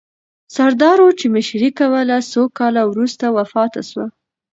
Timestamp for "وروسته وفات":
2.87-3.73